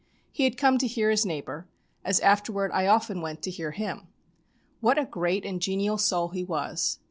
[0.31, 1.67] He had come to hear his neighbour,
[2.03, 4.07] as afterward I often went to hear him.
[4.79, 6.97] What a great and genial soul he was!